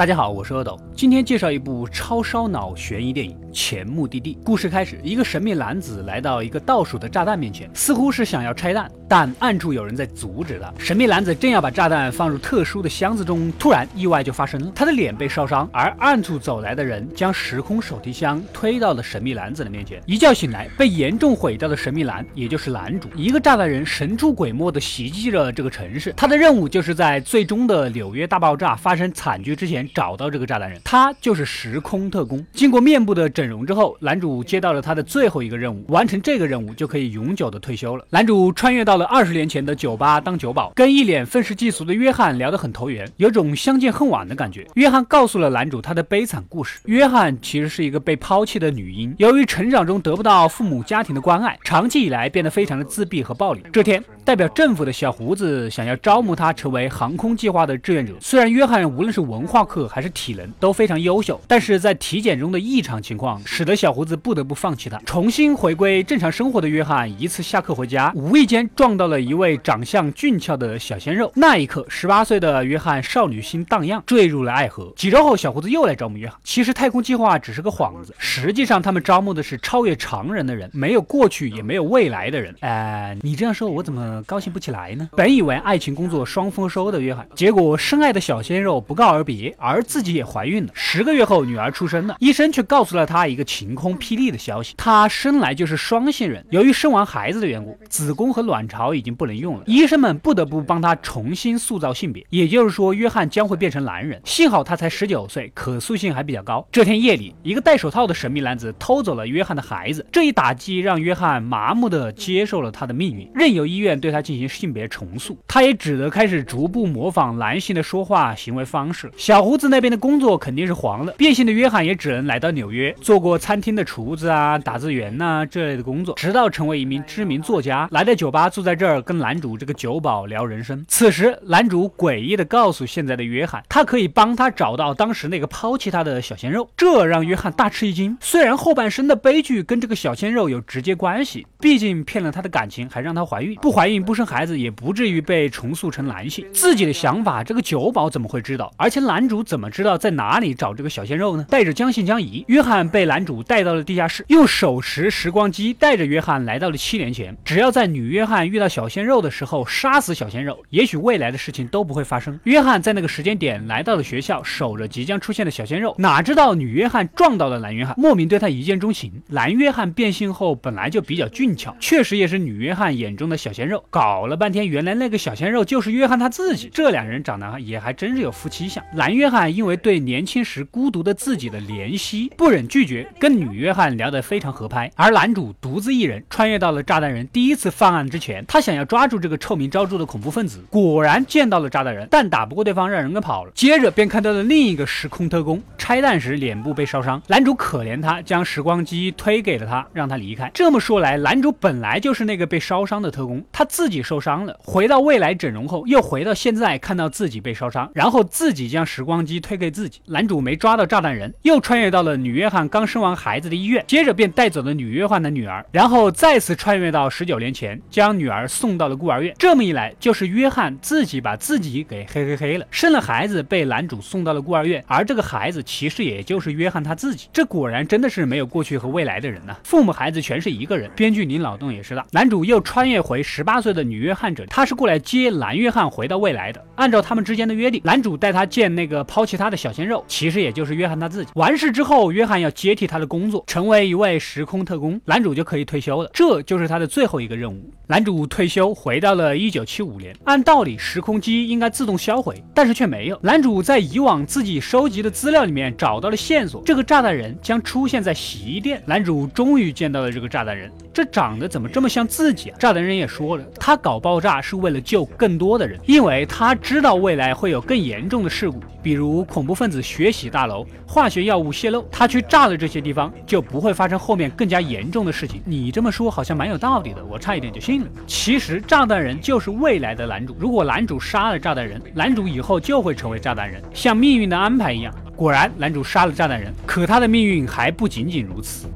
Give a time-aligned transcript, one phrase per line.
[0.00, 4.34] 大家好，我是阿斗，今天介绍一部超烧脑悬疑电影《前目的地》。
[4.44, 10.72] 故事开始，一个神秘男子来到一个倒数的炸弹面前，似乎是想要拆弹，但暗处有人在阻止他。
[10.78, 20.00] 神秘男子正要把炸弹放入特殊的箱子中，突然意外就发生了，他的脸被烧伤，而暗处走来的人将时空手提箱推到了神秘男子的面前。
[20.06, 26.12] 一觉醒来，被严重毁掉的神秘男，也就是男主，一个炸弹人神出鬼没的袭击着这个城市。
[26.16, 29.80] 他的任务就是在最终的纽约大爆炸发生惨剧之前。
[29.92, 32.44] 找到这个炸弹人，他就是时空特工。
[32.52, 38.04] 经过面部的整整容之后，男主接到了他的最后一个任务，完成这个任务就可以永久的退休了。
[38.10, 44.66] 男主穿越到了二十年前的酒吧当酒保，跟一脸愤世嫉俗的约翰聊得很投缘，有种相见恨晚的感觉。
[44.74, 46.80] 约翰告诉了男主他的悲惨故事。
[46.84, 53.62] 约翰其实是一个被抛弃的女婴，由于成长中得不到父母家庭的关爱，长期以来变得非常的自闭和暴力。
[53.72, 58.14] 这天，代表政府的小胡子想要招募他成为航空计划的志愿者。
[58.20, 71.30] 虽然约翰无论是文化课，还是体能都非常优秀，但是在体检中的异常情况使得小胡子不得不放弃他，重新回归正常生活的约翰一次下课回家，无意间撞到了一位长相俊俏的小鲜肉。
[71.34, 74.92] 那一刻，十八岁的约翰少女心荡漾，坠入了爱河。
[74.96, 76.38] 几周后，小胡子又来招募约翰。
[76.44, 82.54] 其实太空计划只是个幌子，实际上他们招募的是超越常人的人，没有过去也没有未来的人。
[82.60, 85.10] 哎，你这样说，我怎么高兴不起来呢？
[85.14, 89.80] 本以为爱情工作双丰收的约翰，结果深爱的小鲜肉不告而别，而。
[89.90, 96.46] 自己也怀孕了，十个月后女儿出生了，医生却告诉了他一个晴空霹雳的消息：他生来就是双性人。
[96.50, 104.20] 由于生完孩子的缘故，子宫和卵巢已经不能用了，医生们不得不帮他重新塑造性别，也就是说，约翰将会变成男人。
[104.24, 106.64] 幸好他才十九岁，可塑性还比较高。
[106.70, 119.08] 这天夜里，一个戴手套的神秘男子偷走了约翰的孩子，这一打击让约翰麻木地接受了他的命运，任由医院对他进行性别重塑，他也只得开始逐步模仿男性的说话行为方式。
[119.16, 119.60] 小胡。
[119.60, 130.82] 子那边的工作肯定是黄了，变性的约翰也只能来到纽约，做过餐厅的厨子啊、打字员呐这类的工作，直到成为一名知名作家，来到酒吧，坐在这儿，跟男主这个酒保聊人生。
[130.88, 138.16] 此时，男主诡异的告诉现在的约翰，他可以帮他找到当时那个抛弃他的小鲜肉，这让约翰大吃一惊。
[138.22, 146.46] 虽然后半生的悲剧跟这个小鲜肉有直接关系，毕竟骗了他的感情，还让他怀孕，不怀孕不生孩子，也不至于被重塑成男性。
[146.52, 148.72] 自己的想法，这个酒保怎么会知道？
[148.76, 149.40] 而且男主。
[149.50, 151.44] 怎么知道在哪里找这个小鲜肉呢？
[151.48, 157.36] 带着将信将疑，约翰被男主带到了地下室，用手持时光机带着约翰来到了七年前。
[157.44, 162.38] 只要在女约翰遇到小鲜肉的时候杀死小鲜肉，也许未来的事情都不会发生。
[162.44, 165.96] 约翰在那个时间点来到了学校，守着即将出现的小鲜肉。
[165.98, 169.10] 哪知道女约翰撞到了男约翰，莫名对他一见钟情。
[169.28, 173.79] 男约翰变性后本来就比较俊俏，确实也是女约翰眼中的小鲜肉。
[173.90, 176.70] 搞了半天，原来那个小鲜肉就是约翰他自己。
[176.72, 178.82] 这两人长得也还真是有夫妻相。
[178.94, 179.40] 男约翰。
[179.50, 184.90] 因为对年轻时孤独的自己的怜惜，不忍拒绝，跟女约翰聊得非常合拍。
[184.94, 193.50] 而男主独自一人穿越到了炸弹人第一次犯案之前，他想要抓住这个臭名昭著的恐怖分子，果然见到了炸弹人，但打不过对方，让人给跑了。
[193.54, 200.50] 接着便看到了另一个时空特工拆弹时脸部被烧伤，男主可怜他，将时光机推给了他，让他离开。
[200.54, 209.40] 这么说来，男主本来就是那个被烧伤的特工，他自己受伤了，回到未来整容后，又回到现在，看到自己被烧伤，然后自己将时光机。
[209.40, 219.34] 推给自己，男主没抓到炸弹人，又穿越到了女约翰刚生完孩子的医院，接着便带走了女约翰的女儿，然后再次穿越到十九年前，将女儿送到了孤儿院。
[219.38, 227.28] 这么一来，就是约翰自己把自己给嘿嘿嘿了，生了孩子被男主送到了孤儿院，而这个孩子其实也就是约翰他自己。
[227.32, 232.04] 这果然真的是没有过去和未来的人呐，父母孩子全是一个人，编剧你脑洞也是大。
[232.12, 236.62] 男主又穿越回十八岁的女约翰者，她，是过来接男约翰回到未来的。
[236.76, 239.24] 按照他们之间的约定，男主带他见那个抛。
[239.30, 241.30] 弃他的小鲜肉，其实也就是约翰他自己。
[241.36, 246.10] 完事之后，约翰要接替他的工作，成为一位时空特工，男主就可以退休了。
[246.12, 247.72] 这就是他的最后一个任务。
[247.86, 250.12] 男主退休，回到了一九七五年。
[250.24, 253.20] 按道理，时空机应该自动销毁，但是却没有。
[253.22, 258.82] 男主在以往自己收集的资料里面找到了线索，这个炸弹人将出现在洗衣店。
[258.84, 262.56] 男主终于见到了这个炸弹人，这长得怎么这么像自己啊？
[262.58, 269.10] 炸弹人也说了，他搞爆炸是为了救更多的人，因为他知道未来会有更严重的事故，比如。
[269.24, 275.40] 恐怖分子血洗大楼、化学药物泄漏，他去炸了这些地方，就不会发生后面更加严重的事情。
[275.44, 277.88] 你这么说好像蛮有道理的，我差一点就信了。
[278.06, 284.94] 其实炸弹人就是未来的男主，如果男主杀了炸弹人，男主以后就会成为炸弹人，像命运的安排一样。
[285.14, 288.66] 果然，男主杀了炸弹人，可他的命运还不仅仅如此。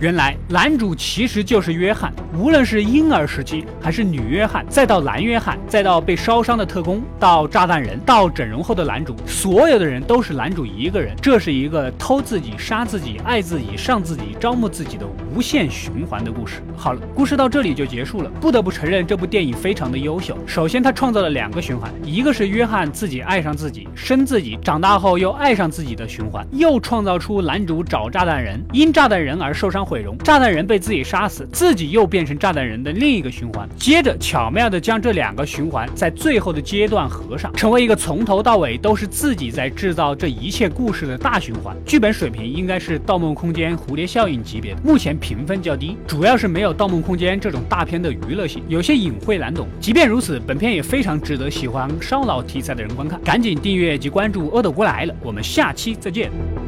[0.00, 11.16] 原来男主其实就是约翰，无论是婴儿时期，还是女约翰，再到男约翰，再到被烧伤的特工，到炸弹人，到整容后的男主，所有的人都是男主一个人。
[11.20, 15.04] 这是一个偷自己、杀自己、爱自己、上自己、招募自己的
[15.34, 16.62] 无限循环的故事。
[16.76, 18.30] 好了，故事到这里就结束了。
[18.40, 20.38] 不得不承认，这部电影非常的优秀。
[20.46, 33.66] 首先，他创造了两个循环，一个是约翰自己爱上自己，生自己，长大后又爱上自己的循环，又创造出男主找炸弹人，因炸弹人而受伤毁容，炸弹人被自己杀死，自己又变成炸弹人的另一个循环。
[33.78, 41.74] 接着，巧妙的将这两个循环在最后的阶段合上，成为一个从头到尾都是自己在制造这一切故事的大循环。
[41.86, 49.66] 剧本水平应该是《盗梦空间》蝴蝶效应级别，目前评分较低，主要是没有《盗梦空间》这种大片的娱乐性，有些隐晦难懂。
[49.80, 53.18] 即便如此，本片也非常值得喜欢烧脑题材的人观看。
[53.22, 56.67] 赶紧订阅及关注《阿斗过来了》，我们下期再见。